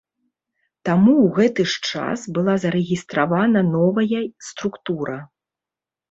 Таму 0.87 1.11
ў 1.23 1.27
гэты 1.37 1.65
ж 1.73 1.91
час 1.91 2.23
была 2.37 2.55
зарэгістравана 2.63 3.61
новая 3.75 4.21
структура. 4.47 5.19